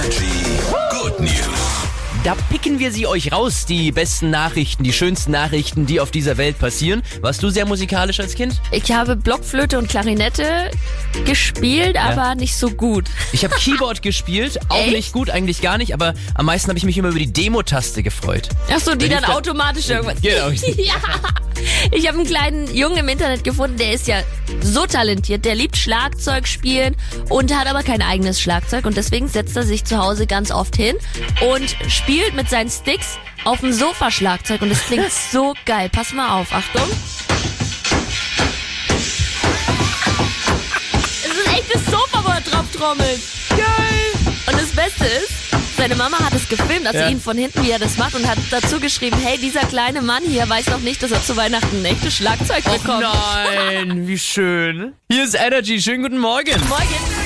[0.00, 0.24] Energy
[0.90, 1.84] Good News.
[2.24, 6.38] Da picken wir sie euch raus, die besten Nachrichten, die schönsten Nachrichten, die auf dieser
[6.38, 7.02] Welt passieren.
[7.20, 8.60] Warst du sehr musikalisch als Kind?
[8.72, 10.70] Ich habe Blockflöte und Klarinette
[11.26, 13.08] gespielt, aber nicht so gut.
[13.32, 14.92] Ich habe Keyboard gespielt, auch Echt?
[14.92, 18.02] nicht gut, eigentlich gar nicht, aber am meisten habe ich mich immer über die Demo-Taste
[18.02, 18.48] gefreut.
[18.74, 20.20] Ach so, die Wenn dann ich da- automatisch irgendwas.
[20.22, 20.48] Genau.
[20.78, 20.94] ja.
[22.00, 24.22] Ich habe einen kleinen Jungen im Internet gefunden, der ist ja
[24.62, 26.96] so talentiert, der liebt Schlagzeug spielen
[27.28, 30.76] und hat aber kein eigenes Schlagzeug und deswegen setzt er sich zu Hause ganz oft
[30.76, 30.96] hin
[31.52, 35.90] und spielt mit seinen Sticks auf dem Sofa Schlagzeug und es klingt so geil.
[35.92, 36.88] Pass mal auf, Achtung.
[41.22, 43.39] Es ist ein echtes Sofa, wo er drauf trommelt.
[45.80, 47.08] Seine Mama hat es gefilmt, also Ja.
[47.08, 50.22] ihn von hinten, wie er das macht und hat dazu geschrieben, hey, dieser kleine Mann
[50.26, 53.00] hier weiß noch nicht, dass er zu Weihnachten ein echtes Schlagzeug Oh bekommt.
[53.02, 54.92] nein, wie schön.
[55.10, 56.60] Hier ist Energy, schönen guten Morgen.
[56.68, 57.19] Morgen.